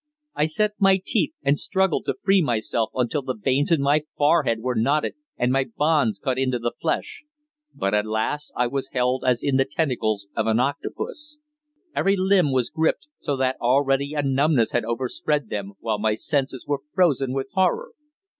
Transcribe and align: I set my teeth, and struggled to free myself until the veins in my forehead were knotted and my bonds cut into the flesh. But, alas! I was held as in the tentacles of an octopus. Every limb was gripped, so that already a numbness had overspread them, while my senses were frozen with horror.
I 0.33 0.47
set 0.47 0.71
my 0.79 0.99
teeth, 1.05 1.33
and 1.43 1.55
struggled 1.59 2.05
to 2.07 2.15
free 2.23 2.41
myself 2.41 2.89
until 2.95 3.21
the 3.21 3.35
veins 3.37 3.71
in 3.71 3.83
my 3.83 4.01
forehead 4.17 4.57
were 4.59 4.73
knotted 4.73 5.13
and 5.37 5.51
my 5.51 5.65
bonds 5.77 6.17
cut 6.17 6.39
into 6.39 6.57
the 6.57 6.73
flesh. 6.81 7.23
But, 7.75 7.93
alas! 7.93 8.51
I 8.55 8.65
was 8.65 8.89
held 8.93 9.23
as 9.23 9.43
in 9.43 9.57
the 9.57 9.65
tentacles 9.69 10.25
of 10.35 10.47
an 10.47 10.59
octopus. 10.59 11.37
Every 11.95 12.15
limb 12.17 12.51
was 12.51 12.71
gripped, 12.71 13.09
so 13.19 13.37
that 13.37 13.57
already 13.61 14.15
a 14.15 14.23
numbness 14.23 14.71
had 14.71 14.85
overspread 14.85 15.49
them, 15.49 15.73
while 15.79 15.99
my 15.99 16.15
senses 16.15 16.65
were 16.67 16.81
frozen 16.95 17.31
with 17.31 17.49
horror. 17.53 17.91